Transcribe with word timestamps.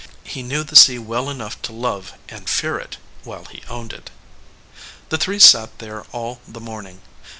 He 0.23 0.41
knew 0.41 0.63
the 0.63 0.75
sea 0.75 0.97
well 0.97 1.29
enough 1.29 1.61
to 1.61 1.71
love 1.71 2.13
and 2.27 2.49
fear 2.49 2.79
it, 2.79 2.97
while 3.23 3.45
he 3.45 3.61
owned 3.69 3.93
it. 3.93 4.09
The 5.09 5.17
three 5.19 5.37
sat 5.37 5.77
there 5.77 6.05
all 6.11 6.41
the 6.47 6.59
morning. 6.59 7.01